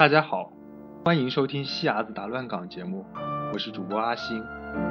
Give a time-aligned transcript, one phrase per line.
[0.00, 0.50] 大家好，
[1.04, 3.04] 欢迎收听西伢子打乱港节目，
[3.52, 4.42] 我是主播阿星。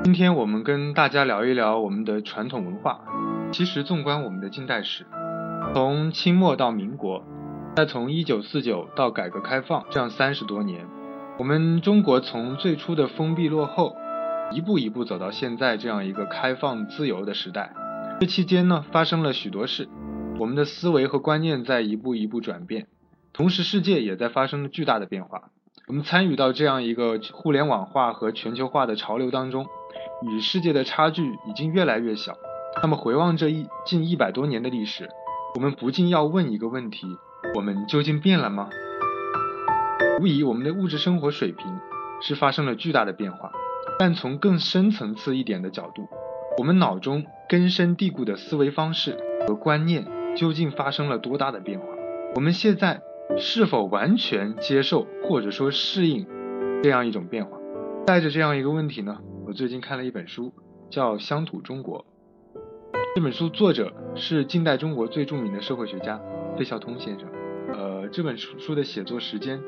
[0.04, 3.02] 今天我们跟大家聊一聊我们的传统文化。
[3.52, 5.08] 其实纵观我们的近代史，
[5.74, 7.24] 从清末到民国，
[7.76, 10.86] 再从一九四九到改革开放这样三十多年，
[11.40, 13.96] 我们中国从最初的封闭落后，
[14.52, 17.74] 一步一步走到现在这样一个开放自由的时代。
[18.20, 19.90] 这期间呢，发生了许多事，
[20.38, 22.86] 我们的思维和观念在一步一步转变。
[23.32, 25.50] 同时，世界也在发生巨大的变化。
[25.88, 29.66] 我们参与到这样一个互联网化和全球化的潮流当中，
[30.22, 32.36] 与世界的差距已经越来越小。
[32.84, 35.10] 那么，回望这一近一百多年的历史，
[35.56, 37.08] 我们不禁要问一个问题：
[37.56, 38.70] 我们究竟变了吗？
[40.20, 41.80] 无疑，我们的物质生活水平
[42.22, 43.52] 是发生了巨大的变化。
[43.98, 46.08] 但从更深层次一点的角度，
[46.58, 50.06] 我们脑中根深蒂固的思维方式和观念
[50.36, 51.86] 究竟发生了多大的变化？
[52.36, 53.02] 我们现在。
[53.38, 56.26] 是否完全接受或者说适应
[56.82, 57.58] 这样一种变化？
[58.06, 60.52] 带着这样一个问题呢，我最近看了一本书，
[60.90, 62.00] 叫《乡土中国》。
[63.16, 66.20] 这本书作者是近代中国最著名的社会学家
[66.58, 67.28] 费孝通先生。
[67.74, 69.60] 呃，这本书书的写作时间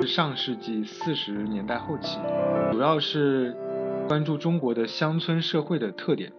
[0.00, 2.18] 是上世纪四十年代后期，
[2.72, 3.56] 主要是
[4.08, 6.32] 关注中国的乡村社会的特点，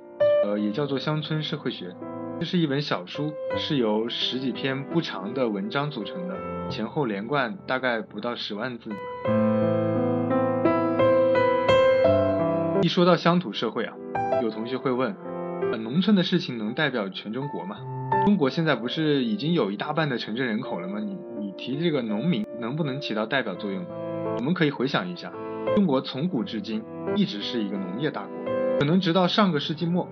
[0.45, 1.95] 呃，也叫做乡村社会学。
[2.39, 6.35] 这是一本小书，是由十几篇不长的文章组成的，
[6.69, 8.91] 前后连贯，大概不到十万字。
[12.81, 13.93] 一说到乡土社会啊，
[14.43, 15.15] 有同学会问：
[15.83, 17.77] 农村的事情能代表全中国吗？
[18.25, 20.99] 中国现在不是已经有一大半的城镇人口了吗？
[20.99, 23.85] 你你提这个农民能不能起到代表作用？
[24.37, 25.31] 我们可以回想一下，
[25.75, 26.83] 中国从古至今
[27.15, 28.31] 一直是一个农业大国，
[28.79, 30.07] 可能直到上个世纪末，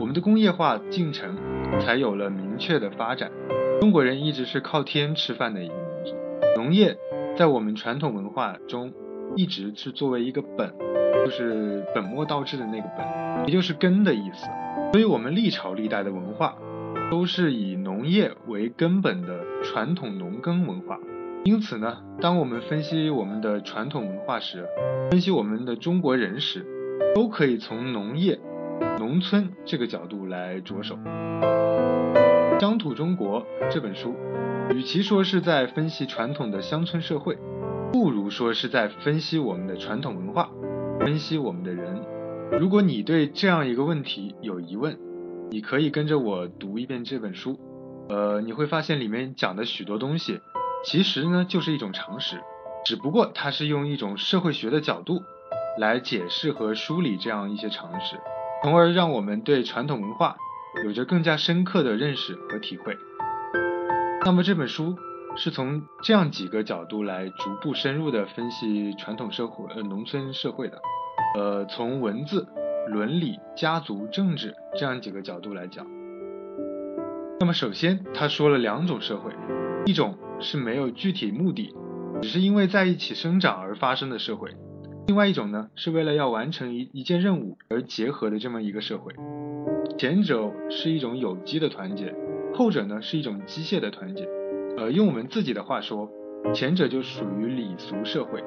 [0.00, 1.36] 我们的工业化进程。
[1.80, 3.32] 才有了明确的发展。
[3.80, 5.70] 中国人一直是靠天吃饭的一，
[6.56, 6.96] 农业
[7.36, 8.92] 在我们传统文化中
[9.36, 10.72] 一直是作为一个本，
[11.24, 14.46] 就是本末倒置的那个本，也就是根的意思。
[14.92, 16.56] 所以，我们历朝历代的文化
[17.10, 20.98] 都是以农业为根本的传统农耕文化。
[21.44, 24.66] 因此呢，当我们分析我们的传统文化时，
[25.10, 26.66] 分析我们的中国人时，
[27.14, 28.38] 都可以从农业。
[28.98, 30.96] 农村这个角度来着手，
[32.62, 33.42] 《乡土中国》
[33.72, 34.14] 这本书，
[34.72, 37.36] 与其说是在分析传统的乡村社会，
[37.92, 40.48] 不如说是在分析我们的传统文化，
[41.00, 42.00] 分析我们的人。
[42.60, 44.96] 如果你对这样一个问题有疑问，
[45.50, 47.58] 你可以跟着我读一遍这本书，
[48.08, 50.38] 呃，你会发现里面讲的许多东西，
[50.84, 52.40] 其实呢就是一种常识，
[52.84, 55.20] 只不过它是用一种社会学的角度
[55.80, 58.20] 来解释和梳理这样一些常识。
[58.62, 60.36] 从而让我们对传统文化
[60.84, 62.96] 有着更加深刻的认识和体会。
[64.24, 64.96] 那么这本书
[65.36, 70.80] 是从这样几个角度来逐步深入的分析传统社会呃农村社会的，
[71.36, 72.46] 呃从文字、
[72.88, 75.86] 伦理、家族、政治这样几个角度来讲。
[77.40, 79.32] 那么首先他说了两种社会，
[79.84, 81.74] 一种是没有具体目的，
[82.22, 84.50] 只是因为在一起生长而发生的社会。
[85.08, 89.12] 另外一种呢，是为了要完成一一件任务而结合的这么一个社会。
[89.98, 92.14] 前者是一种有机的团结，
[92.54, 94.28] 后者呢是一种机械的团结。
[94.76, 96.10] 呃，用我们自己的话说，
[96.54, 98.42] 前者就属于礼俗社会，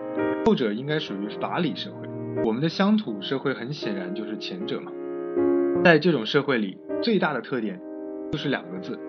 [0.45, 2.07] 后者应该属于法理社会。
[2.43, 4.91] 我们的乡土社会很显然就是前者嘛。
[5.83, 7.79] 在这种社会里，最大的特点
[8.31, 8.99] 就是两个字：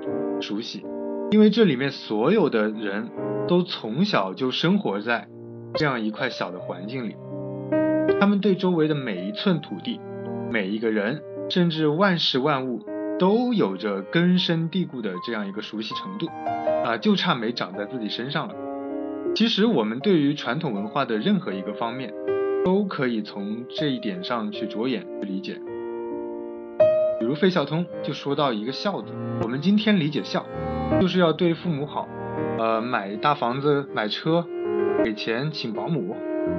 [0.40, 0.84] 熟悉。
[1.30, 3.08] 因为这里面所有的人
[3.48, 5.26] 都从小就生活在
[5.74, 7.16] 这样一块小的环境里。
[8.20, 10.00] 他们对周围的每一寸土地、
[10.52, 12.80] 每一个人，甚至万事万物，
[13.18, 16.26] 都有着根深蒂固的这样一个熟悉程度，
[16.84, 18.54] 啊，就差没长在自己身上了。
[19.34, 22.12] 其实我们对于传统文化的任何一个方面，
[22.64, 25.60] 都可以从这一点上去着眼去理解。
[27.18, 30.44] 比如费孝通就说到一个孝字，我们今天理解孝，
[31.00, 32.08] 就是要对父母好，
[32.58, 34.44] 呃，买大房子、买车，
[35.04, 36.16] 给钱请保姆，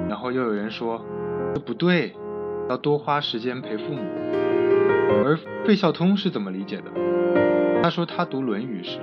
[0.07, 1.03] 然后又有人说
[1.53, 1.61] 这。
[1.61, 2.13] 不对，
[2.69, 4.46] 要多花时间陪父母。
[5.09, 6.83] 而费孝通是怎么理解的？
[7.81, 8.99] 他说他读《论语》时，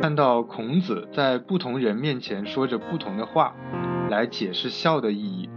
[0.00, 3.54] 看到孔子在不同人面前说着不同的话，
[4.10, 5.48] 来解释孝的意义。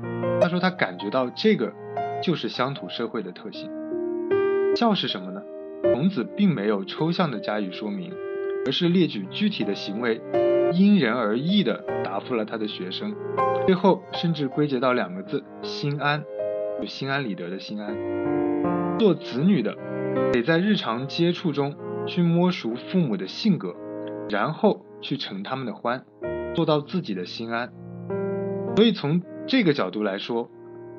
[0.41, 1.74] 他说他感觉到这个
[2.21, 3.69] 就是乡土社会的特性。
[4.75, 5.41] 孝是什么呢？
[5.81, 8.13] 孔子并没有抽象的加以说明，
[8.65, 10.21] 而是列举具体的行为，
[10.74, 13.15] 因人而异的答复了他的学生。
[13.65, 16.24] 最后甚至归结到两个字：心安。
[16.80, 17.95] 有心安理得的心安。
[19.00, 19.78] 做子女的，
[20.34, 21.74] 得在日常接触中
[22.06, 23.74] 去摸熟父母的性格，
[24.30, 26.06] 然后去承他们的欢，
[26.54, 27.72] 做到自己的心安。
[28.75, 30.51] 所以从这个角度来说，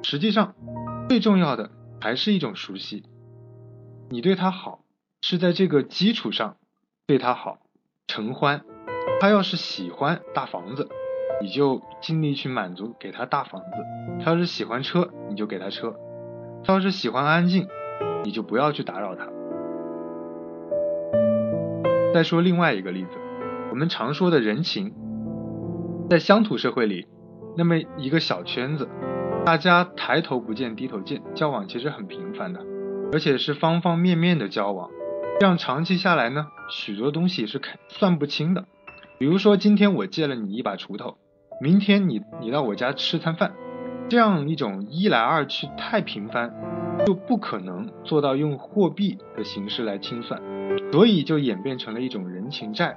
[0.02, 0.54] 实际上
[1.10, 1.70] 最重要的
[2.00, 3.04] 还是一种熟悉。
[4.08, 4.80] 你对他好，
[5.20, 6.56] 是在这个基础上
[7.06, 7.58] 对他好，
[8.06, 8.62] 承欢。
[9.20, 10.88] 他要是喜欢大房子，
[11.42, 15.92] 你就尽力去满足给他大房子；他要是喜欢车，你就给他车；
[16.64, 17.68] 他要是喜欢安静，
[18.24, 19.26] 你就不要去打扰他。
[22.12, 23.10] 再说另外一个例子，
[23.70, 24.92] 我们常说的人情，
[26.08, 27.06] 在乡土社会里，
[27.56, 28.88] 那么一个小圈子，
[29.44, 32.60] 大家抬头不见低头见，交往其实很频繁的，
[33.12, 34.90] 而且是方方面面的交往，
[35.38, 38.64] 这样长期下来呢，许多东西是算不清的。
[39.18, 41.16] 比如说，今天我借了你一把锄头，
[41.60, 43.52] 明天你你到我家吃餐饭，
[44.08, 46.52] 这样一种一来二去太频繁，
[47.06, 50.40] 就不可能做到用货币的形式来清算。
[50.92, 52.96] 所以就演变成了一种人情债，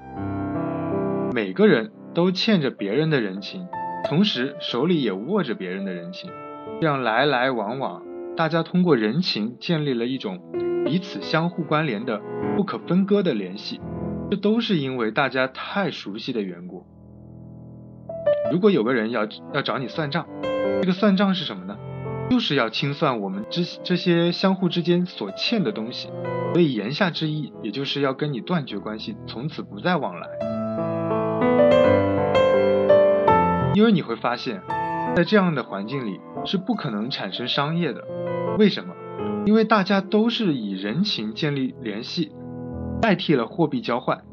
[1.33, 3.67] 每个人都欠着别人的人情，
[4.07, 6.29] 同时手里也握着别人的人情，
[6.79, 8.03] 这样来来往往，
[8.35, 10.39] 大家通过人情建立了一种
[10.85, 12.21] 彼此相互关联的
[12.55, 13.79] 不可分割的联系，
[14.29, 16.85] 这都是因为大家太熟悉的缘故。
[18.51, 20.27] 如果有个人要要找你算账，
[20.81, 21.77] 这个算账是什么呢？
[22.33, 26.09] 就是要清算我们之这些相互之间所欠的东西，
[26.51, 30.27] 所以言下之意，也就是要跟你断绝关系，从此不再往来。
[33.75, 34.63] 因为你会发现，
[35.15, 38.03] 在这样的环境里是不可能产生商业的。
[38.57, 38.95] 为什么？
[39.45, 42.31] 因为大家都是以人情建立联系，
[42.99, 44.23] 代替了货币交换，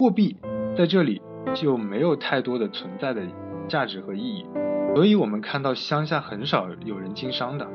[0.00, 0.38] 货币
[0.76, 1.22] 在这里
[1.54, 3.22] 就没有太多的存在的
[3.68, 4.44] 价值和意义。
[4.94, 7.66] 所以我们看到乡下很少有人经商的，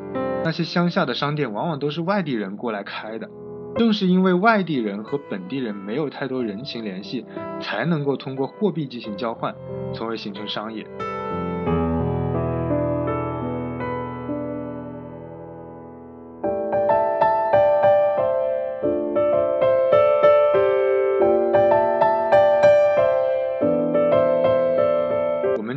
[0.43, 3.29] 那些乡下的商店往往都是外地人过来开的。
[3.75, 7.25] 正是因为外地人和本地人没有太多人情联系，
[7.61, 9.53] 才能够通过货币进行交换，
[9.93, 10.85] 从而形成商业。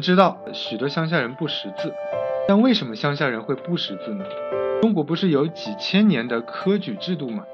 [0.02, 1.94] 知道许多乡下人不识字，
[2.46, 4.24] 但为什么乡下人会不识字呢？
[4.82, 7.44] 中国不是有几千年的科举制度吗？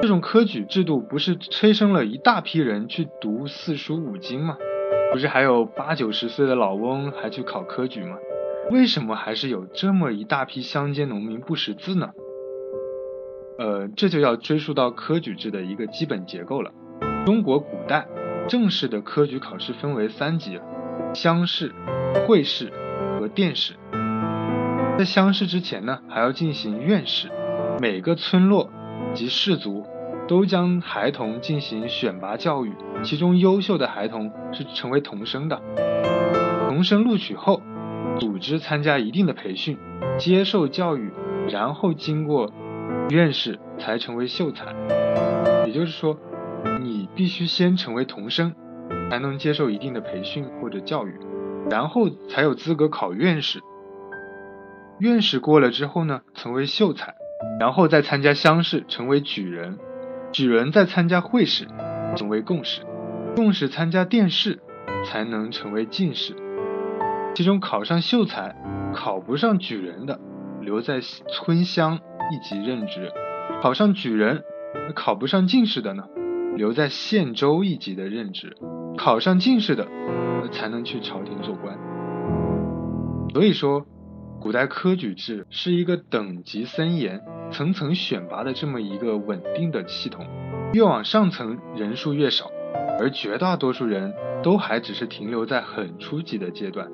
[0.00, 4.56] 这种科举制度不是催生了一大批人去读四书五经吗？
[5.12, 8.16] 不是还有八九十岁的老翁还去考科举吗？
[8.70, 12.10] 为什么还是有这么一大批乡间农民不识字呢？
[13.58, 16.70] 呃，这就要追溯到科举制的一个基本结构了。
[17.24, 18.06] 中国古代
[18.48, 20.60] 正式的科举考试分为三级。
[21.16, 21.72] 乡试、
[22.26, 22.70] 会试
[23.18, 23.72] 和殿试，
[24.98, 27.30] 在乡试之前呢，还要进行院试。
[27.80, 28.68] 每个村落
[29.14, 29.86] 及氏族
[30.28, 35.58] 都将孩童进行选拔教育，其中优秀的孩童是成为童生的。
[36.68, 37.62] 童生录取后，
[38.20, 39.78] 组织参加一定的培训，
[40.18, 41.10] 接受教育，
[41.48, 42.52] 然后经过
[43.08, 44.66] 院试才成为秀才。
[45.66, 46.18] 也就是说，
[46.82, 48.54] 你必须先成为童生。
[49.10, 51.18] 才能接受一定的培训或者教育，
[51.70, 53.60] 然后才有资格考院试。
[54.98, 57.14] 院试过了之后呢，成为秀才，
[57.60, 59.78] 然后再参加乡试，成为举人。
[60.32, 61.66] 举人再参加会试，
[62.16, 62.82] 成为贡士。
[63.34, 64.60] 贡士参加殿试，
[65.04, 66.34] 才能成为进士。
[67.34, 68.56] 其中考上秀才，
[68.94, 70.18] 考不上举人的，
[70.62, 72.00] 留在村乡
[72.32, 73.10] 一级任职；
[73.62, 74.42] 考上举人，
[74.94, 76.04] 考不上进士的呢？
[76.56, 78.56] 留在县州一级的任职，
[78.96, 79.86] 考上进士的
[80.50, 81.78] 才能去朝廷做官。
[83.32, 83.84] 所以说，
[84.40, 90.26] 古代科举制是一个等级森严、层层选拔的这么一个稳定的系统。
[90.72, 92.50] 越往上层人数越少，
[92.98, 96.88] 而绝大多数人都还只是停留在很初级的阶段。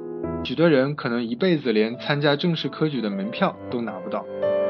[0.44, 4.24] 许多人可能一辈子连参加正式科举的门票都拿不到，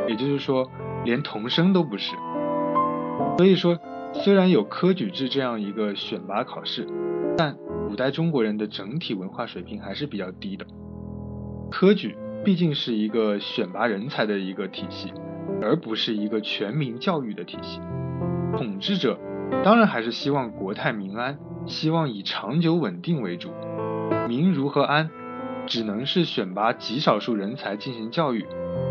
[0.08, 0.70] 也就是说，
[1.04, 2.14] 连童生都不是。
[3.38, 3.78] 所以说。
[4.14, 6.86] 虽然有科举制这样一个选拔考试，
[7.36, 7.56] 但
[7.88, 10.66] 古代中国人的整体文化水平还是比较低的。
[11.70, 15.12] 科举毕竟是一个选拔人才的一个体系，
[15.60, 17.80] 而不是一个全民教育的体系。
[18.56, 19.18] 统治者
[19.64, 23.50] 当然还是希望国泰民安，希望以长久稳定为主。
[24.28, 25.10] 民如何安，
[25.66, 28.46] 只能是选拔极少数人才进行教育，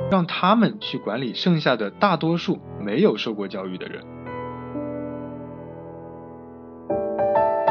[0.09, 4.03] 让他们去管理剩下的大多数没有受过教育的人。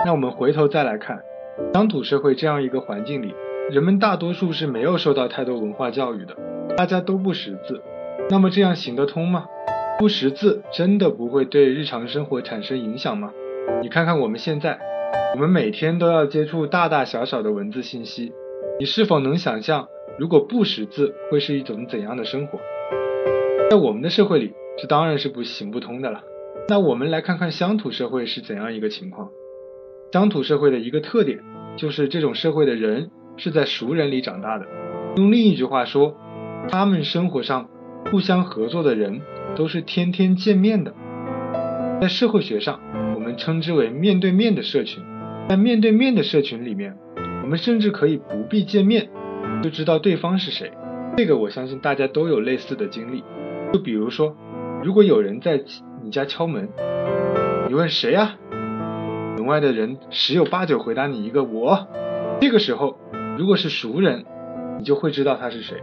[0.02, 1.23] 那我们回头再来看，
[1.75, 3.35] 乡土社会这样一个环境里，
[3.71, 6.35] 人们大多数是没有受到太多文化教育的，
[6.75, 7.83] 大家都不识字。
[8.30, 9.47] 那么这样行得通吗？
[9.99, 13.30] 不识字真的不会对日常生活产生影响吗？
[13.83, 14.78] 你看看我们现在，
[15.35, 18.33] 我们每天都要接触大大小小的文字信息，
[18.78, 19.87] 你是否能想象
[20.19, 22.59] 如果不识字，会是一种怎样的生活？
[23.71, 26.23] 在我们的社会里，这当然是不行不通的了。
[26.71, 29.28] 那我们来看看乡土社会是怎样一个情况。
[30.12, 31.38] 乡土社会的一个特点，
[31.76, 34.67] 就是这种社会的人是在熟人里长大的。
[35.17, 36.17] 用另一句话说，
[36.69, 37.69] 他们生活上
[38.11, 39.21] 互相合作的人
[39.55, 40.93] 都是天天见面的。
[42.00, 42.81] 在社会学上，
[43.14, 45.00] 我们称之为面对面的社群。
[45.49, 46.97] 在面对面的社群里面，
[47.45, 49.09] 我们甚至可以不必见面。
[49.62, 50.73] 就知道对方是谁，
[51.17, 53.23] 这个我相信大家都有类似的经历。
[53.73, 54.37] 就比如说，
[54.83, 55.62] 如果有人在
[56.02, 56.69] 你家敲门，
[57.69, 58.35] 你问谁呀？
[59.50, 61.88] 外的人十有八九回答你一个我。
[62.40, 62.99] 这个时候，
[63.37, 64.25] 如果是熟人，
[64.78, 65.83] 你就会知道他是谁。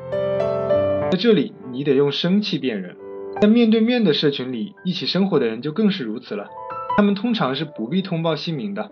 [1.11, 2.95] 在这里，你得用声气辨人。
[3.41, 6.47] 在面对面的社群里，一起生活的人就更是如此了。
[6.95, 8.89] 他们通常是不必通报姓名的，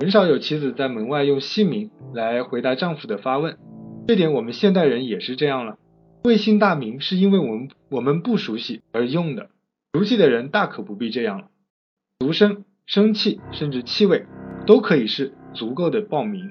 [0.00, 3.56] 很少有妻子在门外用姓名来回答丈夫的发问。
[4.08, 5.76] 这点我们现代人也是这样了。
[6.24, 9.50] 魏姓大名是因为我们我们不熟悉而用的，
[9.94, 11.46] 熟悉的人大可不必这样了。
[12.20, 14.24] 俗声、生气甚至气味
[14.66, 16.50] 都可以是足够的报名。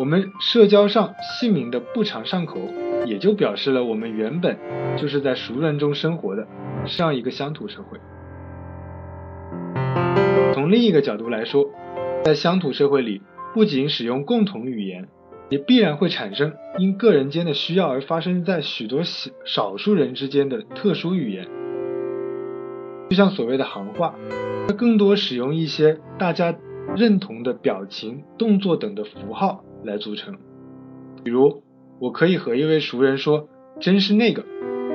[0.00, 2.58] 我们社交上姓名的不常上口，
[3.06, 4.58] 也就表示了我们原本
[4.96, 6.44] 就是在熟人中生活的
[6.86, 8.00] 这样一个乡土社会。
[10.54, 11.70] 从另一个角度来说，
[12.24, 13.22] 在乡土社会里，
[13.54, 15.06] 不仅使用共同语言。
[15.48, 21.46] 也必然会产生因个人间的需要而发生在许多少少数人之间的特殊语言，
[23.08, 24.14] 就像所谓的行话，
[24.66, 26.56] 它更多使用一些大家
[26.96, 30.36] 认同的表情、动作等的符号来组成。
[31.22, 31.62] 比如，
[32.00, 33.48] 我可以和一位熟人说
[33.80, 34.44] “真是那个”，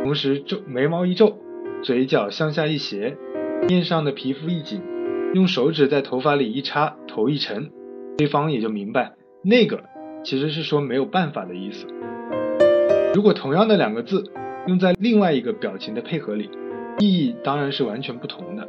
[0.03, 1.37] 同时皱眉毛一皱，
[1.83, 3.17] 嘴角向下一斜，
[3.67, 4.81] 面上的皮肤一紧，
[5.33, 7.71] 用手指在头发里一插，头一沉，
[8.17, 9.13] 对方也就明白
[9.43, 9.83] 那个。
[10.23, 11.87] 其实是说没有办法的意思。
[13.15, 14.31] 如果同样的两个字
[14.67, 16.47] 用在另外一个表情的配合里，
[16.99, 18.67] 意义当然是完全不同的。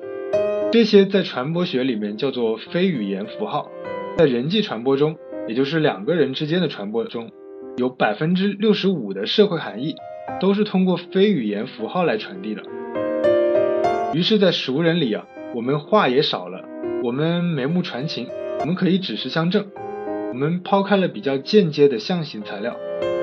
[0.70, 3.70] 这些在传播学里面叫做非语言符号，
[4.16, 5.16] 在人际传播中，
[5.48, 7.30] 也就是两个人之间的传播中，
[7.76, 9.94] 有百分之六十五的社会含义
[10.40, 12.62] 都是通过非语言符号来传递的。
[14.14, 16.64] 于是，在熟人里啊，我们话也少了，
[17.02, 18.28] 我们眉目传情，
[18.60, 19.66] 我们可以指示相正。
[20.30, 22.74] 我们抛开了比较间接的象形材料，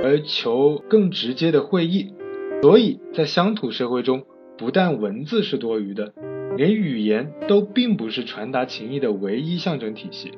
[0.03, 2.13] 而求更直接的会意，
[2.61, 4.23] 所以在乡土社会中，
[4.59, 6.11] 不但文字是多余的，
[6.57, 10.33] 连语言都并不是传达情意的唯一象征体系。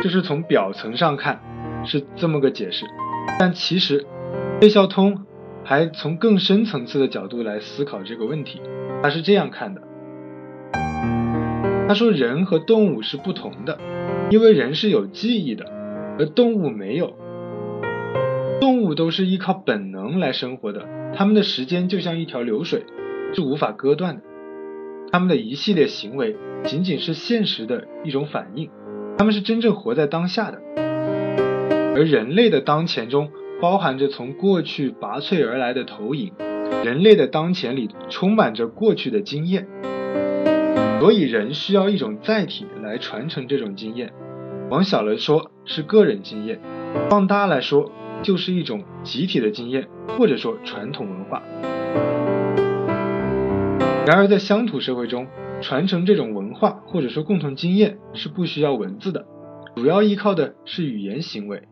[0.00, 1.40] 这是从表层上看
[1.84, 2.86] 是这么个解释，
[3.40, 4.06] 但其实
[4.60, 5.26] 费孝通
[5.64, 8.60] 还从更深层次的角度来思考这个问题，
[9.02, 9.82] 他是这样看的。
[11.88, 13.76] 他说：“人和动物是不同的，
[14.30, 15.64] 因为人是有记忆的，
[16.16, 17.18] 而动物没有。
[18.60, 22.84] 动物都是依靠本能来生活的，它们的时间就像一条流水，
[23.34, 24.22] 是无法割断的。
[25.12, 28.70] 它们的一系列行为仅仅是现实的一种反应，
[29.18, 30.60] 它们是真正活在当下的。
[31.94, 33.30] 而人类的当前中
[33.60, 36.32] 包含着从过去拔萃而来的投影，
[36.84, 39.68] 人类的当前里充满着过去的经验。”
[41.00, 44.10] 所以，人需要一种载体来传承这种经验。
[44.70, 46.56] 往小了说，是个人经验；
[47.10, 47.92] 放大来说，
[48.22, 51.42] 就是一种集体的经验，或者说传统文化。
[54.06, 55.26] 然而，在乡土社会中，
[55.60, 59.26] 传承这种文化或者说共同经验是不需要文字的，
[59.76, 61.62] 主要依靠的是语言行为。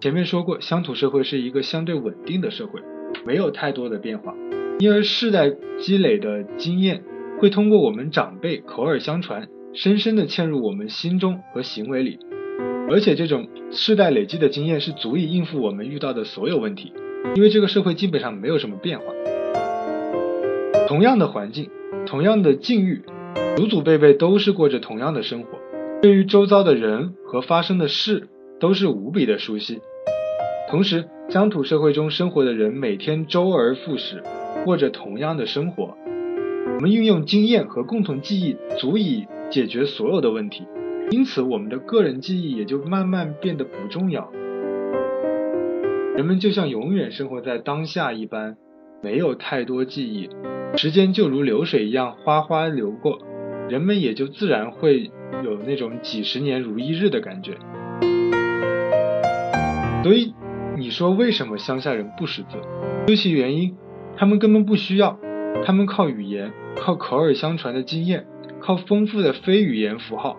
[0.00, 2.80] 前面说过，乡土社会是一个相对稳定的社会，
[3.26, 4.34] 没有太多的变化，
[4.78, 7.02] 因而世代积累的经验。
[7.38, 12.18] 会通过我们长辈口耳相传，深深的嵌入我们心中和行为里，
[12.88, 16.92] 而且这种世代累积的经验是足以应付我们遇到的所有问题，
[17.34, 19.06] 因为这个社会基本上没有什么变化。
[20.86, 21.68] 同样的环境，
[22.06, 23.02] 同样的境遇，
[23.56, 25.58] 祖祖辈辈都是过着同样的生活，
[26.00, 28.28] 对于周遭的人和发生的事
[28.60, 29.80] 都是无比的熟悉。
[30.70, 34.22] 同时，乡土社会中生活的人每天周而复始，
[34.64, 35.96] 过着同样的生活。
[36.76, 40.64] 我们运用经验和共同记忆，足以解决所有的问题，
[41.10, 44.30] 因此我们的个人记忆也就慢慢变得不重要。
[46.16, 48.56] 人们就像永远生活在当下一般，
[49.02, 50.28] 没有太多记忆，
[50.76, 53.18] 时间就如流水一样哗哗流过，
[53.68, 55.10] 人们也就自然会
[55.44, 57.52] 有那种几十年如一日的感觉。
[60.02, 60.34] 所以
[60.76, 62.56] 你说为什么乡下人不识字？
[63.06, 63.76] 究其原因，
[64.16, 65.18] 他们根本不需要，
[65.64, 66.52] 他们靠语言。
[66.78, 68.26] 靠口耳相传的经验，
[68.66, 70.36] 靠丰富的非语言符号，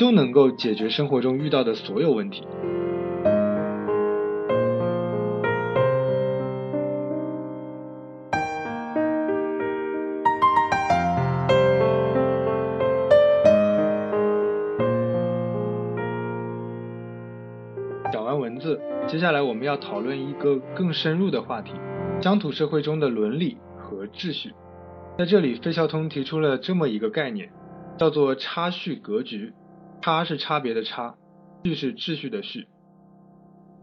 [0.00, 2.42] 都能够解决生活中遇到的所有问题。
[18.12, 21.74] 讲完文字，接下来我们要讨论一个更深入的话题：
[22.20, 24.50] 乡土社会中的伦理和秩序。
[25.16, 27.50] 在这里，费孝通提出了这么一个概念，
[27.98, 29.52] 叫做差序格局。
[30.00, 31.16] 差是差别的差，
[31.64, 32.66] 序是秩序的序。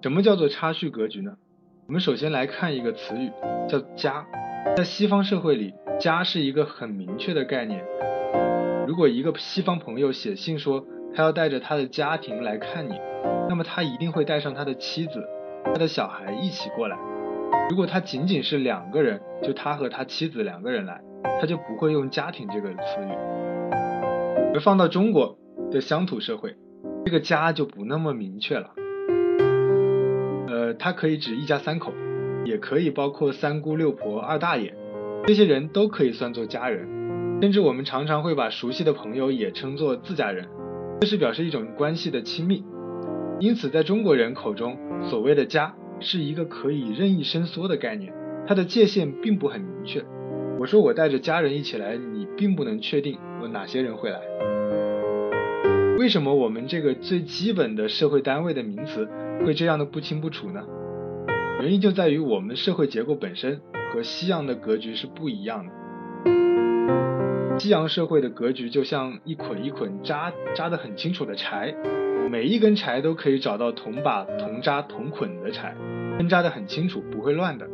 [0.01, 1.33] 什么叫做差序格局呢？
[1.87, 3.29] 我们首先来看一个词语，
[3.67, 4.25] 叫家。
[4.75, 7.83] 在西方社会里，家是一个很明确的概念。
[8.87, 12.93] 如果一个西方朋友写信说他要带着他的家庭来看你，
[13.49, 15.23] 那么他一定会带上他的妻子、
[15.65, 16.97] 他的小孩一起过来。
[17.69, 21.01] 如果他仅仅是两个人，就他和他妻子两个人来，
[21.39, 23.44] 他就不会用家庭这个词语。
[24.55, 25.37] 而放到中国
[25.69, 26.55] 的乡土社会，
[27.05, 28.71] 这个家就不那么明确了。
[30.47, 31.91] 呃，它可以指一家三口，
[32.45, 34.73] 也可以包括三姑六婆、二大爷，
[35.27, 36.87] 这些人都可以算作家人。
[37.41, 40.47] 甚至我们常常会把熟悉的朋友也称作自家人，
[41.01, 42.63] 这是表示一种关系的亲密。
[43.41, 48.13] 因此，在中国人口中，所谓的家是一个可以任意伸缩的概念，
[48.47, 50.01] 它的界限并不很明确。
[50.61, 54.19] 我说我带着家人一起来，你并不能确定有哪些人会来。
[55.99, 59.07] 为什么我们这个最基本的社会单位的名词
[59.45, 60.63] 会这样的不清不楚呢？
[61.61, 63.61] 原因就在于我们社会结构本身
[63.93, 65.71] 和西洋的格局是不一样的。
[67.59, 71.73] 西洋社会的格局就像一捆一捆扎扎得很清楚的柴，
[72.29, 75.75] 每一根柴都可以找到同把同扎同捆的柴，
[76.17, 77.67] 分扎得很清楚，不会乱的。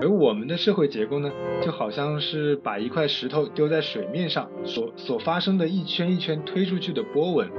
[0.00, 1.30] 而我们的社会结构呢，
[1.60, 7.50] 就好像是把一块石头丢在水面上，所所发生的一圈一圈推出去的波纹，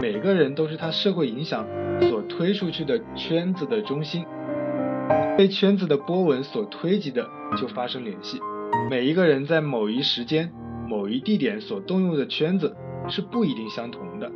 [0.00, 1.66] 每个人都是他社会影响
[2.02, 4.24] 所推出去的圈子的中心，
[5.36, 7.28] 被圈子的波纹所推及的
[7.60, 8.38] 就发生联系。
[8.88, 10.52] 每一个人在某一时间、
[10.88, 12.76] 某一地点所动用的圈子
[13.08, 14.30] 是不一定相同的。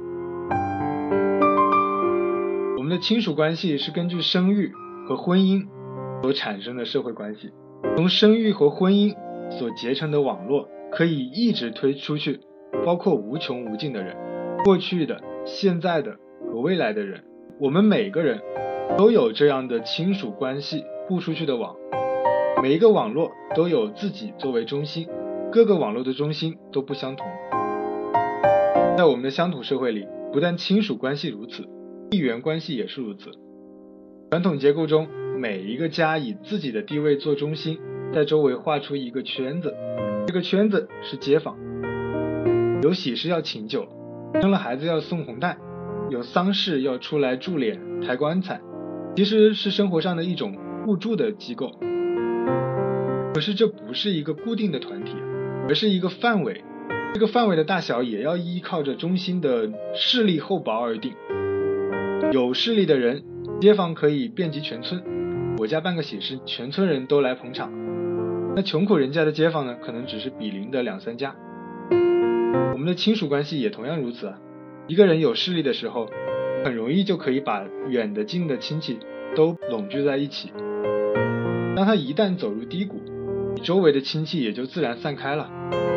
[2.77, 4.73] 我们的亲属关系是根据生育
[5.09, 5.69] 和婚姻。
[6.25, 7.51] 所产生的社会关系，
[7.99, 9.15] 从生育和婚姻
[9.51, 12.41] 所结成的网络，可以一直推出去，
[12.83, 14.17] 包括无穷无尽的人，
[14.65, 17.23] 过去的、现在的和未来的人。
[17.61, 18.41] 我们每个人
[18.97, 21.77] 都有这样的亲属关系布出去的网，
[22.63, 25.07] 每一个网络都有自己作为中心，
[25.53, 27.27] 各个网络的中心都不相同。
[28.97, 31.69] 在我们的乡土社会里，不但亲属关系如此，
[32.11, 33.31] 地缘关系也是如此。
[34.31, 35.07] 传统结构中。
[35.45, 37.79] 每一个家以自己的地位做中心，
[38.15, 39.75] 在周围画出一个圈子，
[40.27, 41.55] 这个圈子是街坊。
[42.83, 43.87] 有喜事要请酒，
[44.41, 45.59] 生了孩子要送红蛋，
[46.09, 48.63] 有丧事要出来助殓抬棺材，
[49.17, 51.73] 其实是生活上的一种互助的机构。
[53.35, 55.13] 可是这不是一个固定的团体，
[55.69, 56.65] 而是一个范围，
[57.13, 61.13] 这个范围的大小也要依靠着中心的势力厚薄而定。
[62.33, 63.23] 有势力的人，
[63.61, 65.05] 街坊可以遍及全村。
[65.57, 67.73] 我家办个喜事，全村人都来捧场。
[68.57, 71.35] 那穷苦人家的街坊呢，可能只是比邻的两三家。
[72.73, 74.33] 我们的亲属关系也同样如此。
[74.88, 76.11] 一个人有势力的时候，
[76.64, 78.99] 很容易就可以把远的近的亲戚
[79.37, 80.53] 都拢聚在一起。
[81.77, 83.01] 当他一旦走入低谷，
[83.62, 85.49] 周围的亲戚也就自然散开了。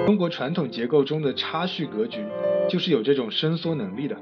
[0.05, 2.23] 中国传统结构中的差序格局，
[2.69, 4.15] 就是有这种伸缩能力的。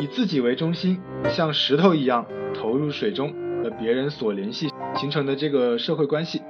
[0.00, 0.98] 以自己为中心，
[1.28, 3.34] 像石头一样投入水中。
[3.64, 6.42] 和别人所联系形成的这个社会关系，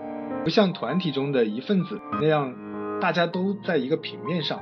[0.42, 2.53] 不像团体中的一份子那样，
[3.00, 4.61] 大家都在一个平面上，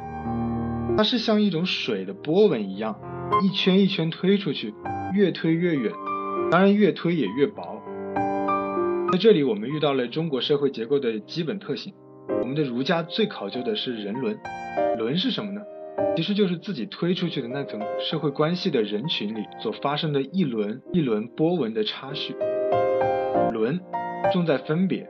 [0.94, 3.00] 它是像一种水的波纹一样，
[3.42, 4.74] 一圈一圈推出去，
[5.14, 5.90] 越推越远，
[6.50, 7.82] 当然越推也越薄。
[9.10, 11.94] 在这里，我们遇到了中国社会结构的基本特性。
[12.42, 14.38] 我们的儒家最考究的是人伦，
[14.98, 15.62] 伦是什么呢？
[16.16, 22.34] 其实就是自己推出去的那层社会关系的人群里所发生的一轮一轮波纹的差序。
[23.52, 23.80] 轮
[24.32, 25.08] 重在分别，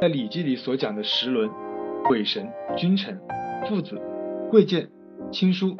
[0.00, 1.50] 在《礼记》里所讲的十伦，
[2.06, 3.20] 鬼神、君臣、
[3.68, 4.00] 父子、
[4.50, 4.90] 贵贱、
[5.32, 5.76] 亲疏、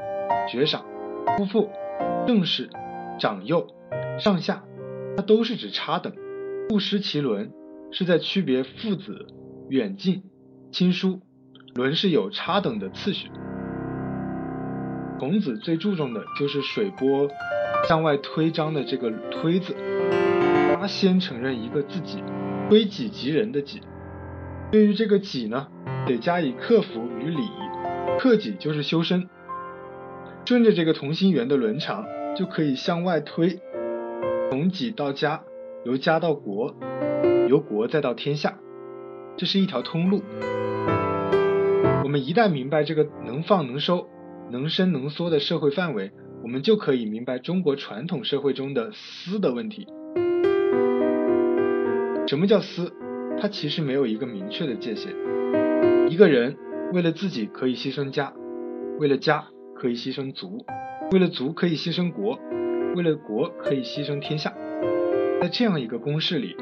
[0.50, 0.84] 爵赏、
[1.36, 1.70] 夫妇、
[2.26, 2.68] 正室、
[3.18, 3.66] 长幼、
[4.18, 4.64] 上下，
[5.16, 6.12] 它都是指差等。
[6.68, 7.52] 不失其伦，
[7.90, 9.26] 是在区别父子、
[9.68, 10.22] 远近、
[10.72, 11.20] 亲疏。
[11.74, 13.28] 伦是有差等的次序。
[15.24, 17.26] 孔子最注重的就是水波
[17.88, 19.74] 向外推张的这个推字，
[20.78, 22.22] 他先承认一个自己，
[22.68, 23.80] 推己及人的己。
[24.70, 25.68] 对于这个己呢，
[26.06, 27.48] 得加以克服与礼。
[28.18, 29.30] 克己就是修身，
[30.44, 32.04] 顺着这个同心圆的轮长
[32.36, 33.60] 就可以向外推，
[34.50, 35.42] 从己到家，
[35.86, 36.74] 由家到国，
[37.48, 38.58] 由国再到天下，
[39.38, 40.22] 这是一条通路。
[42.04, 44.06] 我们一旦明白这个能放能收、
[44.50, 49.86] 能伸能缩的社会范围，我们就可以明白中国传统社会中的私的问题。
[52.26, 52.92] 什么叫私？
[53.40, 55.12] 它其实没有一个明确的界限。
[56.08, 56.56] 一个人
[56.92, 58.32] 为了自己可以牺牲家，
[58.98, 60.64] 为了家可以牺牲族，
[61.12, 62.38] 为了族可以牺牲国，
[62.94, 64.54] 为了国可以牺牲天下。
[65.40, 66.56] 在这样一个公式里，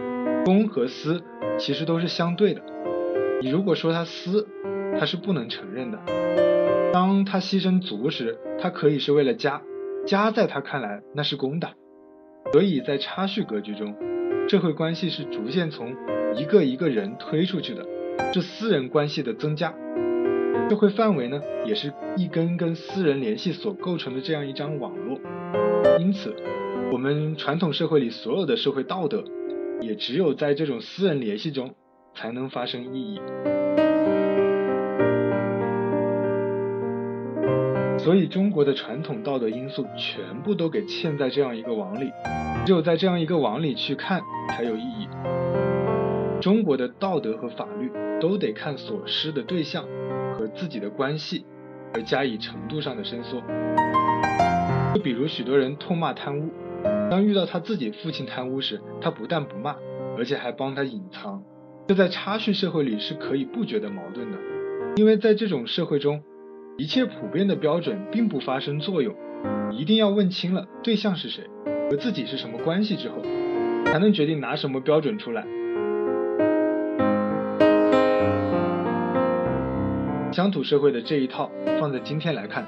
[0.45, 1.23] 公和私
[1.59, 2.63] 其实都是相对的。
[3.43, 4.49] 你如果说他私，
[4.99, 5.99] 他是不能承认的。
[6.93, 9.63] 当他牺牲族时，他可以是为了家，
[10.07, 11.71] 家在他看来那是公的。
[12.53, 13.97] 所以在差序格局中，
[14.47, 15.95] 社会关系是逐渐从
[16.37, 17.87] 一个一个人推出去的，
[18.35, 19.75] 是私人关系的增加。
[20.69, 25.19] 社会范围呢，也是一根根私人联系所构成的这样一张网络。
[25.99, 26.35] 因此，
[26.93, 29.25] 我们传统社会里所有的社会道德，
[29.81, 31.75] 也只有在这种私人联系中
[32.15, 33.21] 才能发生意义。
[38.05, 42.11] 所以，中国的传统道德因素全部都给嵌在这样一个网里，
[42.67, 45.09] 只有在这样一个网里去看才有意义。
[46.41, 49.85] 中国的道德和法律都得看所施的对象
[50.35, 51.47] 和自己的关系
[51.95, 53.41] 而加以程度上的伸缩。
[54.93, 56.51] 就比如许多人痛骂贪污，
[57.09, 59.77] 当遇到他自己父亲贪污时，他不但不骂，
[60.19, 61.45] 而且还帮他隐藏。
[61.87, 64.39] 这在差序社会里是可以不觉得矛盾的，
[64.97, 66.21] 因为在这种社会中。
[66.79, 69.15] 一切普遍的标准并不发生作用，
[69.71, 71.45] 一定要问清了对象是谁
[71.91, 73.17] 和自己是什么关系之后，
[73.85, 75.45] 才能决定拿什么标准出来。
[80.33, 82.67] 乡土社会的这一套放在今天来看，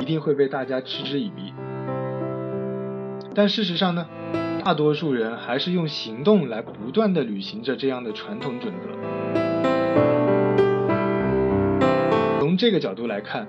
[0.00, 1.52] 一定会被大家嗤之以鼻。
[3.34, 4.06] 但事实上呢，
[4.64, 9.41] 大多数人还是用行动来不断的履行着这样的传统准则。
[12.52, 13.48] 从这个角度来看，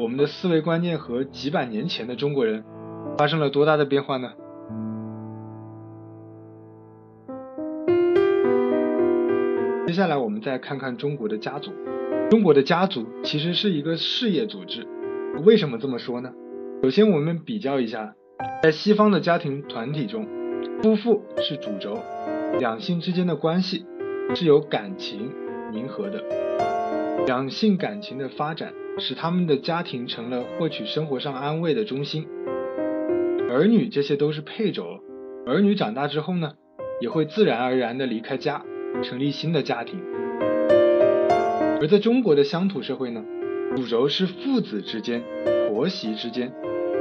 [0.00, 2.64] 我们的思维观念和几百年前的中国人
[3.18, 4.32] 发生了多大的变化呢？
[9.86, 11.72] 接下来我们再看看中国的家族。
[12.30, 14.86] 中国的家族其实是一个事业组织。
[15.44, 16.32] 为什么这么说呢？
[16.82, 18.14] 首先我们比较一下，
[18.62, 20.26] 在西方的家庭团体中，
[20.82, 21.98] 夫妇是主轴，
[22.58, 23.84] 两性之间的关系
[24.34, 25.30] 是有感情
[25.70, 26.24] 凝合的。
[27.28, 32.26] 两性感情的发展，使他们的家庭成了获取生活上安慰的中心。
[33.50, 34.98] 儿女这些都是配轴，
[35.44, 36.52] 儿女长大之后呢，
[37.02, 38.64] 也会自然而然的离开家，
[39.02, 40.00] 成立新的家庭。
[41.82, 43.22] 而在中国的乡土社会呢，
[43.76, 45.22] 主轴是父子之间、
[45.68, 46.50] 婆媳之间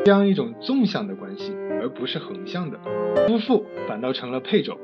[0.04, 2.78] 这样一种纵向的关系，而不是横向的。
[3.30, 4.78] 夫妇反倒成了配轴。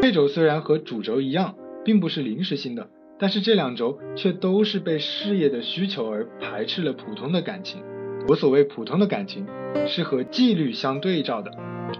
[0.00, 2.88] 配轴虽然和主轴一样，并不是临时性的。
[3.20, 7.82] 但是这两轴却都是被事业的需求而排斥了普通的感情。
[8.28, 9.46] 我所谓普通的感情，
[9.86, 11.50] 是和纪律相对照的。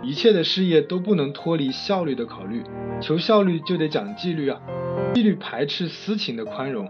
[0.03, 2.63] 一切的事业都不能脱离效率的考虑，
[3.01, 4.61] 求效率就得讲纪律啊。
[5.15, 6.87] 纪律排斥私情的宽容。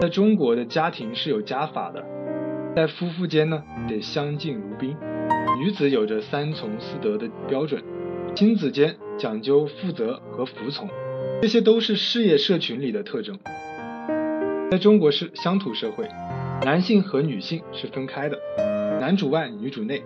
[0.00, 2.04] 在中国的家庭是有家法的，
[2.76, 4.96] 在夫妇间呢得相敬如宾，
[5.58, 7.82] 女子有着三从四德的标准，
[8.36, 10.88] 亲子间讲究负责和服从。
[11.40, 13.38] 这些都是事业社群里的特征。
[14.72, 16.08] 在中国是乡土社会，
[16.64, 18.36] 男性和女性是分开的，
[19.00, 20.02] 男主外女主内，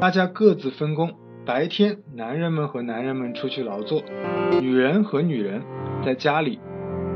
[0.00, 1.12] 大家各自分工。
[1.44, 4.02] 白天男人们和男人们出去劳作，
[4.60, 5.62] 女人和女人
[6.04, 6.60] 在家里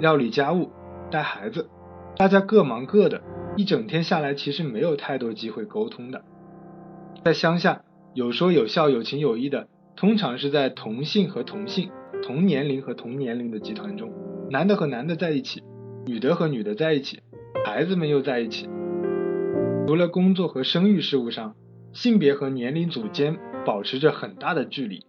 [0.01, 0.71] 料理家务、
[1.11, 1.69] 带孩子，
[2.17, 3.23] 大家各忙各的，
[3.57, 6.23] 一整天下来其实没有太多机会沟通的。
[7.25, 7.83] 在乡下
[8.15, 11.91] 有说有笑、有情有义的，通常是在同性和同性。
[12.23, 14.13] 同年龄和同年龄的集团中，
[14.51, 15.63] 男的和男的在一起，
[16.07, 17.21] 女的和女的在一起，
[17.65, 18.69] 孩子们又在一起。
[19.87, 21.55] 除了工作和生育事务上，
[21.93, 25.07] 性别和年龄组间保持着很大的距离，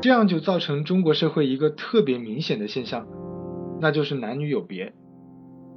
[0.00, 3.06] 这样就造成中国社会一个特别明显的现象，
[3.80, 4.92] 那就是男女有别。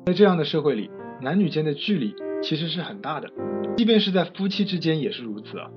[0.05, 2.13] 在这样的社会里，男女间的距离
[2.43, 3.29] 其实是很大的，
[3.75, 5.69] 即便是在夫妻之间也是如此啊。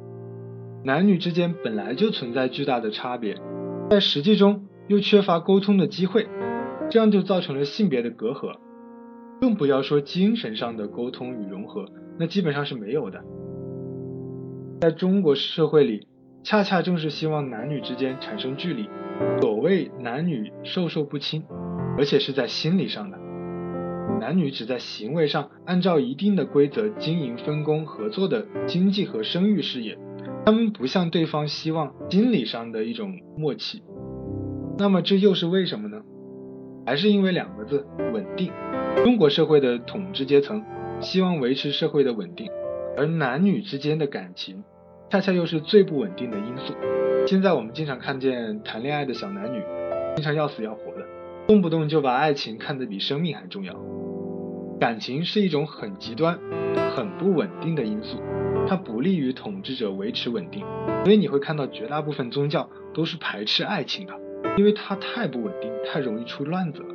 [0.85, 3.37] 男女之间本来就存在巨大的差别。
[3.89, 6.27] 在实际中又缺乏沟通的机会，
[6.91, 8.57] 这样就造成了性别的隔阂，
[9.41, 11.87] 更不要说精神上的沟通与融合，
[12.19, 13.23] 那基本上是没有的。
[14.81, 16.09] 在中国社会里，
[16.43, 18.89] 恰恰正是希望男女之间产生距离，
[19.41, 21.45] 所谓男女授受不亲，
[21.97, 23.19] 而且是在心理上的。
[24.21, 29.99] 男女只在行为上按照一定的规则经营分工合作的经济和生育事业，
[30.47, 33.83] 他们不像对方希望心理上的一种默契。
[34.79, 36.01] 那么这又是为什么呢？
[36.87, 38.53] 还是因为两个字：稳定。
[39.03, 40.65] 中国社会的统治阶层
[41.01, 42.49] 希望维持社会的稳定，
[42.97, 44.63] 而男女之间的感情
[45.11, 46.75] 恰恰又是最不稳定的因素。
[47.27, 49.61] 现在我们经常看见谈恋爱的小男女，
[50.15, 51.05] 经常要死要活的，
[51.49, 53.75] 动不动就把爱情看得比生命还重要。
[54.79, 56.39] 感情是一种很极端、
[56.97, 58.17] 很不稳定的因素，
[58.67, 60.65] 它不利于统治者维持稳定。
[61.05, 64.15] 所以你会看到绝大部分宗教都是排斥爱情的，
[64.57, 66.89] 因为它太不稳定，太容易出乱子了。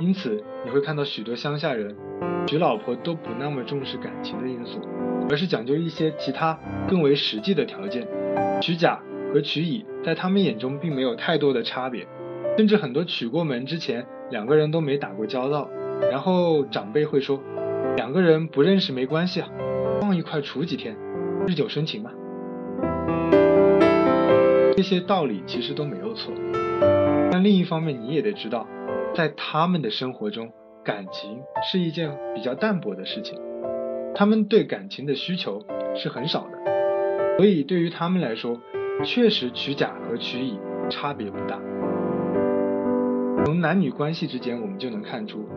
[0.00, 1.96] 因此你会看到许多乡下人
[2.48, 4.80] 娶老婆都不那么重视感情的因素，
[5.30, 8.08] 而是讲究一些其他更为实际的条件。
[8.60, 8.98] 娶甲
[9.32, 12.08] 和娶乙在他们眼中并没有太多的差别，
[12.56, 15.70] 甚至很多娶过门之前两个人都没打过交道。
[16.10, 17.40] 然后长辈会说，
[17.98, 19.48] 两个人不认识没关系啊，
[20.00, 20.96] 放一块处几天，
[21.48, 22.12] 日久生情嘛。
[24.76, 26.32] 这些道理其实都没有错，
[27.32, 28.68] 但另一方面你也得知道，
[29.16, 30.52] 在他们的生活中，
[30.84, 33.36] 感情是一件比较淡薄的事情，
[34.14, 35.60] 他们对感情的需求
[35.96, 38.60] 是很少的，所以对于他们来说，
[39.02, 40.56] 确实娶甲和娶乙
[40.88, 41.60] 差别不大。
[43.44, 45.48] 从男女关系之间，我们就能看出。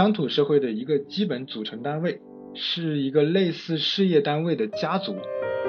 [0.00, 2.22] 乡土社会的一个基本组成单位
[2.54, 5.14] 是一个类似事业单位的家族。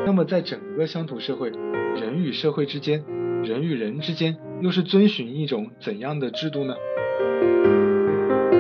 [0.06, 3.04] 那么，在整个乡土社会，人与社会之间，
[3.44, 6.76] 人与人之间，又是遵循一种怎样的制度呢？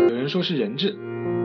[0.09, 0.93] 有人说是人治，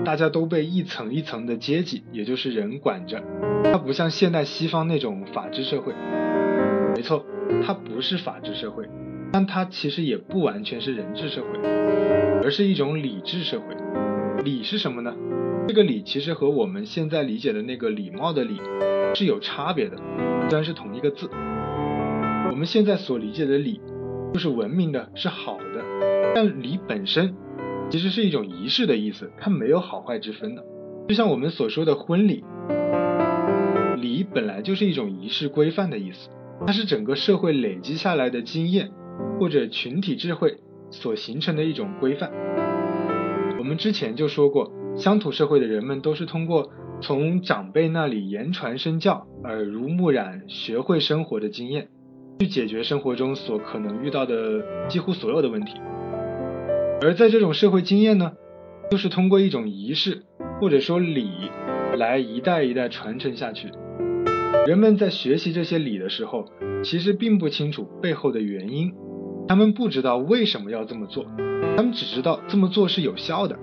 [0.04, 3.22] 大家都被一层一层的阶级，也就是人管着。
[3.62, 5.94] 它不像现代西方那种法治社会。
[6.96, 7.24] 没错，
[7.64, 8.88] 它不是法治社会，
[9.32, 11.58] 但它其实也不完全是人治社会，
[12.42, 13.74] 而是一种礼治社会。
[14.42, 15.14] 礼是什么呢？
[15.68, 18.60] 这个礼其实和我们现在理解的那个礼貌的礼
[19.14, 19.96] 是有差别的，
[20.48, 21.28] 虽然是同一个字。
[22.50, 23.80] 我们现在所理解的礼
[24.32, 27.34] 就是文明的，是好的，但礼本身
[27.90, 30.64] 其实是一种仪式的意思，它没有好坏之分的。
[31.08, 32.44] 就像我们所说的婚礼，
[34.00, 36.30] 礼本来就是一种仪式规范的意思，
[36.66, 38.90] 它是整个社会累积下来的经验
[39.38, 40.58] 或者群体智慧
[40.90, 42.30] 所形成的一种规范。
[43.58, 51.88] 我们之前就说过，乡土社会的人们都是通过从长辈那里言传身教、耳濡目染，学会生活的经验，
[52.40, 55.80] 去解决生活中所可能遇到的几乎所有的问题。
[57.02, 58.32] 而在这种社会经验呢，
[58.90, 60.22] 就是通过一种仪式
[60.60, 61.28] 或者说礼
[61.96, 63.68] 来一代一代传承下去。
[64.66, 66.46] 人们在学习这些礼的时候，
[66.82, 68.92] 其实并不清楚背后的原因，
[69.48, 71.24] 他们不知道为什么要这么做。
[71.76, 73.56] 他们只知道这么做是有效的，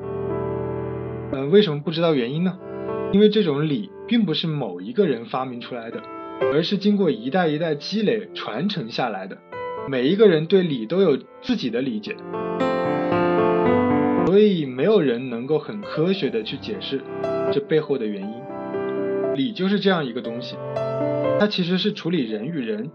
[1.31, 2.57] 嗯，为什么不知道原因呢？
[3.11, 6.01] 因为这种礼并不是某一个人发明出来的，
[6.53, 9.37] 而是经过一代一代积累传承下来的。
[9.89, 12.15] 每一个人对礼都有自己的理解，
[14.25, 17.01] 所以没有人能够很科学的去解释
[17.51, 19.35] 这背后的原因。
[19.35, 20.55] 礼就是这样一个东西，
[21.39, 22.89] 它其实是处理人与人、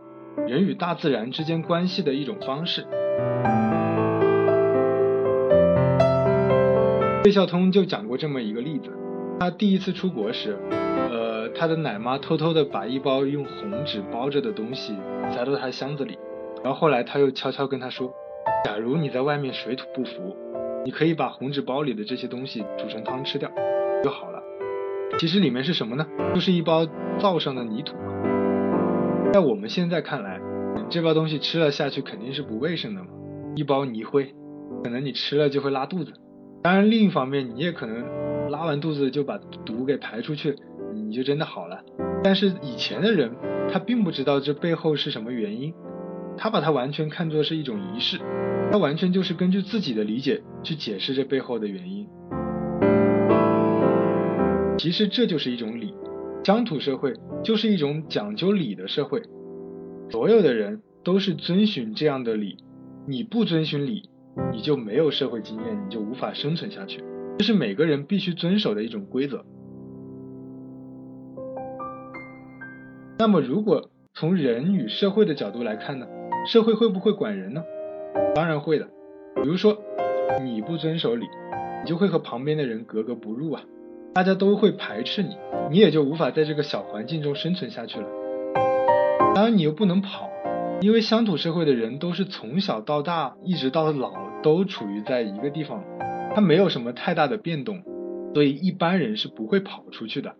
[0.46, 2.86] 人与大自然之间关系的一种方式。
[7.24, 8.90] 费孝通就讲过这么一个例子，
[9.40, 10.56] 他第一次出国时，
[11.10, 14.96] 呃，他的奶妈偷偷的把一包用红纸包着的东西
[15.34, 16.18] 塞到他箱子里，
[16.64, 18.10] 然后后来他又悄悄跟他说，
[18.64, 20.34] 假如你在外面水土不服，
[20.86, 23.50] 你可以把红纸包里的这些东西煮成汤吃掉
[24.02, 24.42] 就好了。
[25.18, 26.06] 其实里面是什么呢？
[26.34, 26.86] 就是一包
[27.18, 27.94] 灶上的泥土。
[29.32, 30.40] 在我们现在看来，
[30.88, 33.08] 这包东西吃了下去肯定是不卫生的嘛，
[33.56, 34.34] 一包泥灰，
[34.82, 36.12] 可能你吃了就会拉肚子。
[36.62, 40.56] 当然，另一方面，你也可能拉完肚子就把毒给排出去，
[40.94, 41.84] 你就真的好了。
[42.24, 43.30] 但是以前的人，
[43.70, 45.74] 他并不知道这背后是什么原因，
[46.36, 48.18] 他把它完全看作是一种仪式，
[48.72, 52.08] 他完全就是根据自己的理解去解释这背后的原因。
[54.78, 55.94] 其实这就是一种礼，
[56.44, 59.22] 乡土社会就是一种讲究礼的社会，
[60.10, 62.58] 所有的人都是遵循这样的礼，
[63.06, 64.10] 你不遵循礼。
[64.52, 67.02] 你就没有社会经验，你就无法生存下去。
[67.38, 69.44] 这是每个人必须遵守的一种规则。
[73.18, 76.06] 那么，如果从人与社会的角度来看呢？
[76.46, 77.64] 社会会不会管人呢？
[78.32, 78.88] 当然会的。
[79.42, 79.76] 比如说，
[80.44, 81.26] 你不遵守礼，
[81.82, 83.64] 你就会和旁边的人格格不入啊，
[84.14, 85.36] 大家都会排斥你，
[85.70, 88.06] 你也就无法在这个小环境中生存下去了。
[89.34, 90.28] 当然，你又不能跑，
[90.80, 94.28] 因为乡土社会的人都是从小到大一直到老。
[94.40, 95.82] 都处于在一个地方，
[96.32, 97.82] 他没有什么太大的变动，
[98.32, 100.36] 所以一般人是不会跑出去的。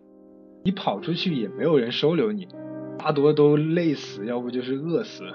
[0.63, 2.47] 你跑出去也没有人收留你，
[2.97, 5.25] 大多都累死，要不就是饿死。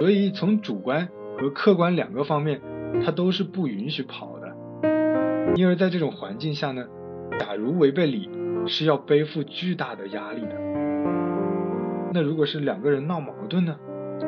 [0.00, 1.06] 所以从主观
[1.38, 2.62] 和客观两个方面，
[3.04, 4.56] 它都是不允许跑的。
[5.54, 6.86] 因而在这种环境下呢，
[7.38, 8.28] 假如违背礼，
[8.66, 10.54] 是要背负巨大的压力的。
[12.12, 13.76] 那如果是两个人闹矛盾呢？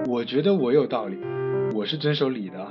[0.08, 1.18] 我觉得我有道理，
[1.74, 2.66] 我是遵守礼的，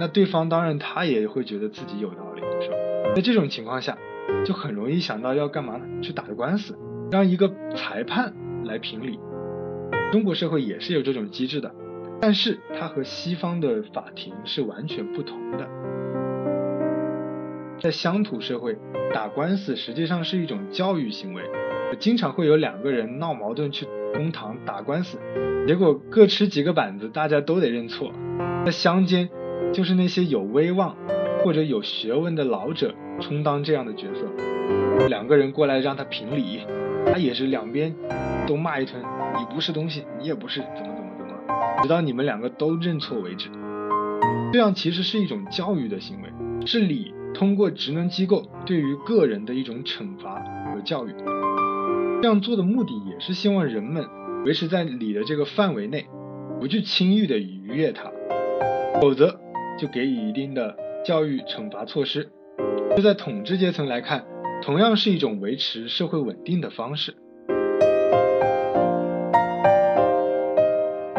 [0.00, 2.76] 那对方当然他也会觉得自己有道理，是吧？
[3.14, 3.96] 在这种情况下，
[4.44, 5.84] 就很容易想到要干嘛呢？
[6.00, 6.76] 去打个官司。
[7.10, 8.32] 让一个裁判
[8.64, 9.20] 来评理，
[10.10, 11.70] 中国社会也是有这种机制的，
[12.20, 15.68] 但是它和西方的法庭是完全不同的。
[17.84, 18.78] 在乡土社会，
[19.12, 21.42] 打官司实际上是一种教育行为，
[22.00, 25.18] 经常会有两个人闹矛盾去公堂打官司，
[25.66, 28.10] 结果各吃几个板子，大家都得认错。
[28.64, 29.28] 在乡间，
[29.70, 30.96] 就是那些有威望
[31.44, 36.60] 或者有学问的老者充当这样的角色，两个人过来让他评理。
[37.12, 37.94] 他也是两边
[38.46, 38.98] 都骂一通，
[39.36, 43.50] 你不是东西，你也不是怎么怎么怎么，直到你们两个都认错为止。
[44.54, 46.30] 这样其实是一种教育的行为，
[46.66, 50.42] 是礼通过职能机构对于个人的一种惩罚
[50.72, 51.12] 和教育。
[52.22, 54.06] 这样做的目的也是希望人们
[54.46, 56.06] 维持在礼的这个范围内，
[56.60, 58.10] 不去轻易的逾越它，
[59.00, 59.38] 否则
[59.78, 62.30] 就给予一定的教育惩罚措施。
[62.96, 64.24] 就在统治阶层来看。
[64.62, 67.14] 同样是一种维持社会稳定的方式。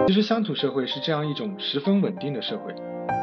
[0.07, 2.73] 其实乡土社会是这样一种十分稳定的社会，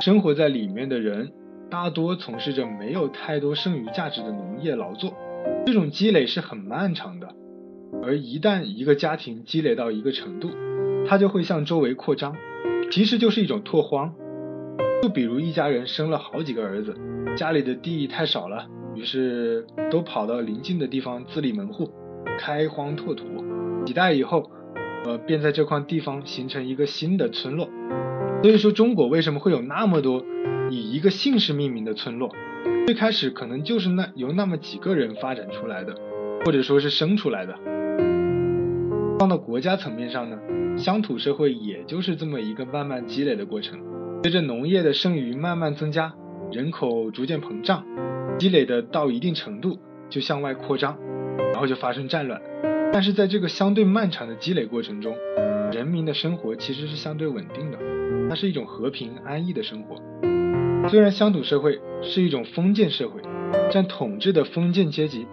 [0.00, 1.32] 生活在里面的人
[1.72, 5.14] 大多从事着没有太多剩余价值的农业劳作，
[5.64, 7.34] 这种积累是很漫长的。
[8.02, 10.50] 而一旦一个家庭积累到一个程度，
[11.08, 12.36] 它就会向周围扩张，
[12.90, 14.12] 其实就是一种拓荒。
[15.02, 16.94] 就比如一家人生了好几个儿子，
[17.38, 18.66] 家里的地太少了。
[18.94, 21.90] 于是都跑到邻近的地方自立门户，
[22.38, 23.24] 开荒拓土。
[23.86, 24.50] 几代以后，
[25.06, 27.66] 呃，便在这块地方形成一个新的村落。
[28.42, 30.22] 所以说，中国为什么会有那么多
[30.70, 32.34] 以一个姓氏命名的村落？
[32.86, 35.94] 最开始可能就是那由那么几个人发展出来的，
[36.44, 37.54] 或者说是生出来的。
[39.18, 40.38] 放到国家层面上呢，
[40.76, 43.78] 乡土社会也就是这么一个慢慢积累的过程。
[44.22, 46.12] 随着农业的剩余慢慢增加，
[46.50, 47.84] 人口逐渐膨胀。
[48.38, 50.98] 积累的到一定程度就向外扩张，
[51.52, 52.40] 然后就发生战乱。
[52.92, 55.14] 但是在这个相对漫长的积累过程中，
[55.72, 57.78] 人民的生活其实是相对稳定的，
[58.28, 59.96] 它是一种和平安逸的生活。
[60.88, 63.20] 虽然乡土社会是一种封建社会，
[63.72, 65.26] 但统治的封建阶级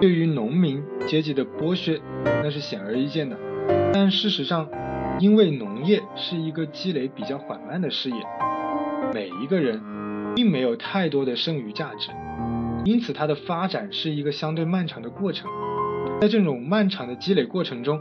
[0.00, 3.36] 对于农民阶级的剥削那是显而易见的，
[3.92, 4.68] 但事实上，
[5.18, 8.16] 因为农业是一个积累比较缓慢的事业，
[9.12, 9.80] 每一个人
[10.36, 12.10] 并没有太多的剩余价值。
[12.84, 15.50] 因此，它的发展是一个相对漫长的过程。
[16.20, 18.00] 在这种漫长的积累过程中，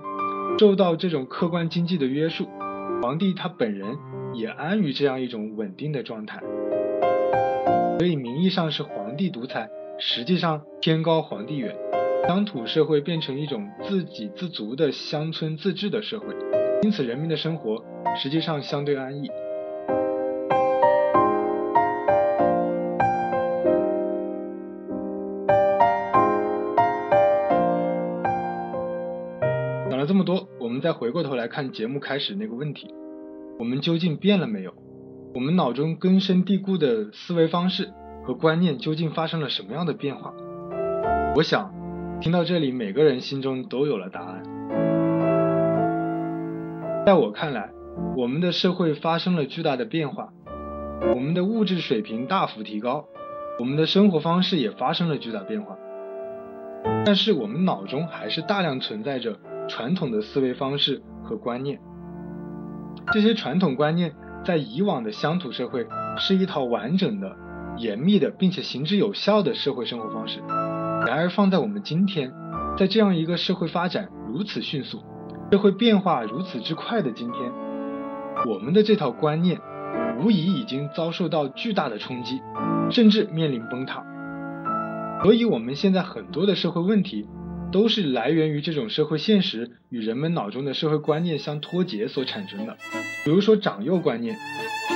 [0.60, 2.48] 受到这种客观经济的约束，
[3.02, 3.98] 皇帝他本人
[4.34, 6.42] 也安于这样一种稳定的状态。
[8.00, 11.76] 所以，名义上是皇帝独裁，实际上天高皇帝远。
[12.30, 16.28] 乡土社会变成一种自给自足的乡村自治的社会，
[16.82, 17.84] 因此人民的生活
[18.16, 19.28] 实际上相对安逸。
[29.90, 32.94] 讲了这么多，我们再回过头来看节目开始那个问题：
[33.60, 34.74] 我们究竟变了没有？
[35.34, 40.34] 我们脑中根深蒂固的思维方式和观念究竟发生了什么样的变化？
[41.36, 41.72] 我想，
[42.20, 44.44] 听到这里，每个人心中都有了答案。
[47.06, 47.70] 在我看来，
[48.18, 50.34] 我们的社会发生了巨大的变化，
[51.14, 53.06] 我们的物质水平大幅提高，
[53.60, 55.78] 我们的生活方式也发生了巨大变化，
[57.06, 59.38] 但是我们脑中还是大量存在着。
[59.68, 61.80] 传统的思维方式和观念，
[63.14, 64.16] 这些传统观念
[64.46, 65.88] 在以往的乡土社会
[66.18, 67.36] 是一套完整的、
[67.78, 70.40] 严密的，并且行之有效的社会生活方式。
[71.06, 72.32] 然而，放在我们今天，
[72.78, 75.02] 在这样一个社会发展如此迅速、
[75.52, 77.52] 社会变化如此之快的今天，
[78.48, 79.60] 我们的这套观念
[80.22, 82.42] 无疑已经遭受到巨大的冲击，
[82.92, 84.04] 甚至面临崩塌。
[85.24, 87.28] 所以，我们现在很多的社会问题。
[87.72, 92.78] 都是来源于这种社会现实与人们脑中的社会观念相脱节所产生的。
[93.24, 94.38] 比如说长幼观念，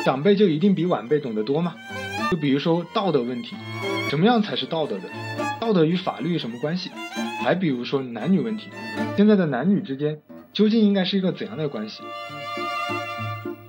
[0.03, 1.76] 长辈就一定比晚辈懂得多吗？
[2.32, 3.55] 就比如说道德问题，
[4.09, 5.03] 什么样才是道德的？
[5.59, 6.89] 道德与法律有什么关系？
[7.43, 8.69] 还比如说男女问题，
[9.15, 10.21] 现在的男女之间
[10.51, 12.01] 究竟应该是一个怎样的关系？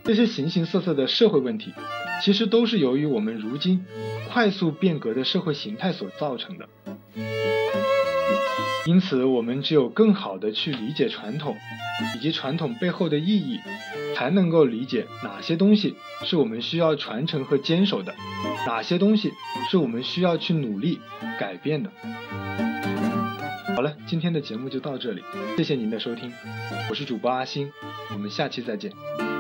[0.05, 1.75] 这些形形色色的社会问题，
[2.23, 3.85] 其实都是由于我们如今
[4.33, 6.69] 快速变革的社会形态所造成的。
[8.87, 11.57] 因此，我们只有更好的去理解传统，
[12.15, 13.59] 以及传统背后的意义，
[14.15, 18.15] 才能够理解哪些东西是我们需要传承和坚守的，
[18.67, 19.33] 哪些东西
[19.71, 21.01] 是我们需要去努力
[21.41, 21.91] 改变的。
[23.75, 25.23] 好了，今天的节目就到这里，
[25.57, 26.31] 谢谢您的收听，
[26.91, 27.73] 我是主播阿星，
[28.13, 29.34] 我们下期再见。